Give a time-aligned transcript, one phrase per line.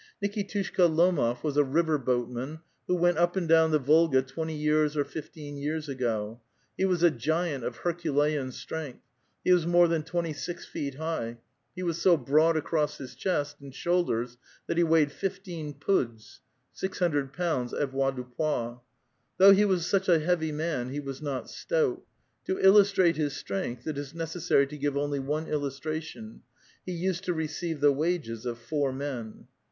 [0.19, 4.97] Nikitushka Lomof was a river boatman,^ who went up and down the Volga twenty years
[4.97, 6.41] or fifteen years ago;
[6.75, 9.03] he was a giant of herculean strength;
[9.45, 11.37] he was more than twenty six feet high;^
[11.75, 16.39] he was so broad across his chest and shoul ders that he weighed fifteen puds
[16.81, 18.79] (GOO pounds avoirdupois).
[19.37, 22.01] Though he was such a heavy man, he was not stout.
[22.45, 26.39] To illustrate his strength it is necessary to give only one illus tration:
[26.83, 29.45] he used to receive the wages of four men.